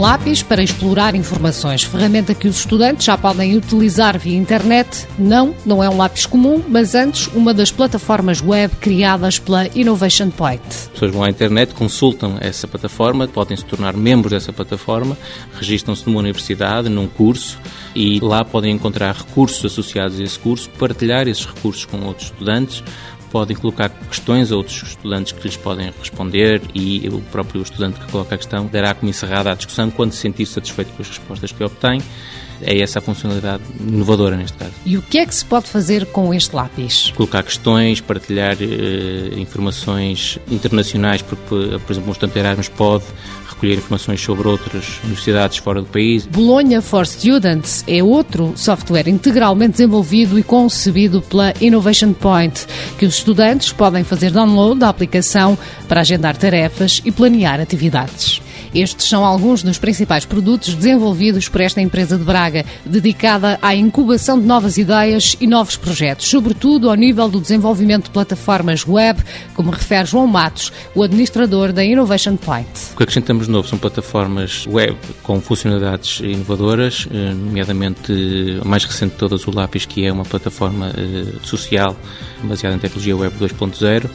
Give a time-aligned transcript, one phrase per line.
[0.00, 5.06] lápis para explorar informações, ferramenta que os estudantes já podem utilizar via internet.
[5.18, 10.30] Não, não é um lápis comum, mas antes uma das plataformas web criadas pela Innovation
[10.30, 10.62] Point.
[10.66, 15.18] As pessoas vão à internet, consultam essa plataforma, podem se tornar membros dessa plataforma,
[15.58, 17.58] registram-se numa universidade, num curso
[17.94, 22.82] e lá podem encontrar recursos associados a esse curso, partilhar esses recursos com outros estudantes,
[23.30, 28.10] podem colocar questões a outros estudantes que lhes podem responder e o próprio estudante que
[28.10, 31.52] coloca a questão dará como encerrada a discussão quando se sentir satisfeito com as respostas
[31.52, 32.02] que obtém.
[32.62, 34.72] É essa a funcionalidade inovadora neste caso.
[34.84, 37.12] E o que é que se pode fazer com este lápis?
[37.16, 43.04] Colocar questões, partilhar eh, informações internacionais, porque, por exemplo, um estudante de Erasmus pode
[43.60, 46.26] recolher informações sobre outras universidades fora do país.
[46.26, 52.66] Bologna for Students é outro software integralmente desenvolvido e concebido pela Innovation Point,
[52.98, 58.40] que os estudantes podem fazer download da aplicação para agendar tarefas e planear atividades.
[58.74, 64.38] Estes são alguns dos principais produtos desenvolvidos por esta empresa de Braga, dedicada à incubação
[64.38, 69.20] de novas ideias e novos projetos, sobretudo ao nível do desenvolvimento de plataformas web,
[69.54, 72.68] como refere João Matos, o administrador da Innovation Point.
[72.92, 78.12] O que acrescentamos novo são plataformas web com funcionalidades inovadoras, eh, nomeadamente
[78.62, 81.96] a mais recente de todas, o Lápis, que é uma plataforma eh, social
[82.42, 84.08] baseada em tecnologia web 2.0,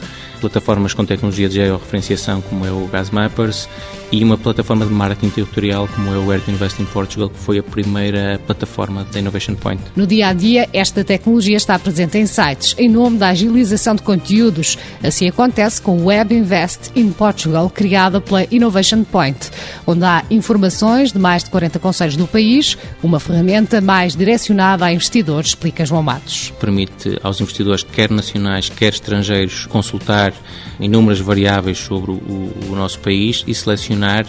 [0.46, 3.68] plataformas com tecnologia de georreferenciação, como é o Gas Mappers,
[4.12, 7.38] e uma plataforma de marketing territorial como é o Where to Invest in Portugal, que
[7.38, 9.82] foi a primeira plataforma da Innovation Point.
[9.96, 14.02] No dia a dia, esta tecnologia está presente em sites em nome da agilização de
[14.02, 14.78] conteúdos.
[15.02, 19.50] Assim acontece com o Web Invest in Portugal, criada pela Innovation Point,
[19.86, 24.92] onde há informações de mais de 40 conselhos do país, uma ferramenta mais direcionada a
[24.92, 26.52] investidores, explica João Matos.
[26.60, 30.32] Permite aos investidores, quer nacionais, quer estrangeiros, consultar
[30.78, 34.26] inúmeras variáveis sobre o, o nosso país e selecionar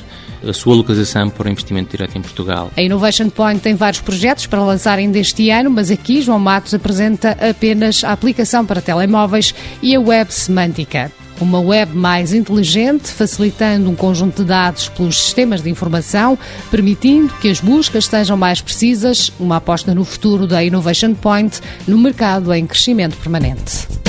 [0.47, 2.71] a sua localização para investimento direto em Portugal.
[2.75, 6.73] A Innovation Point tem vários projetos para lançar ainda este ano, mas aqui João Matos
[6.73, 11.11] apresenta apenas a aplicação para telemóveis e a web semântica.
[11.39, 16.37] Uma web mais inteligente, facilitando um conjunto de dados pelos sistemas de informação,
[16.71, 21.97] permitindo que as buscas sejam mais precisas, uma aposta no futuro da Innovation Point no
[21.97, 24.06] mercado em crescimento permanente.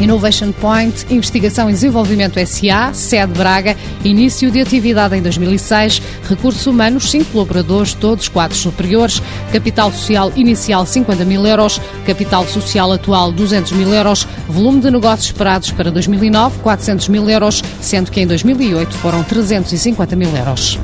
[0.00, 7.10] Innovation Point, Investigação e Desenvolvimento SA, sede Braga, início de atividade em 2006, recursos humanos,
[7.10, 9.22] 5 colaboradores, todos quatro superiores,
[9.52, 15.26] capital social inicial 50 mil euros, capital social atual 200 mil euros, volume de negócios
[15.26, 20.78] esperados para 2009 400 mil euros, sendo que em 2008 foram 350 mil euros.